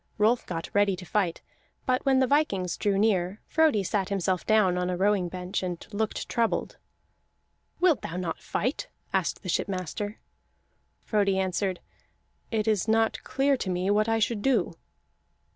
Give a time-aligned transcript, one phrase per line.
[0.17, 1.41] Rolf got ready to fight;
[1.85, 5.77] but when the vikings drew near, Frodi sat himself down on a rowing bench, and
[5.93, 6.77] looked troubled.
[7.79, 10.17] "Wilt thou not fight?" asked the shipmaster.
[11.05, 11.81] Frodi answered:
[12.49, 14.73] "It is not clear to me what I should do."